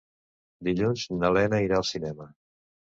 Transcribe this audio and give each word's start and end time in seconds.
Dilluns 0.69 1.05
na 1.21 1.33
Lena 1.37 1.63
irà 1.69 1.79
al 1.81 1.91
cinema. 1.95 2.31